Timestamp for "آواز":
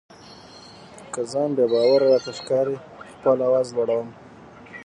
3.47-3.67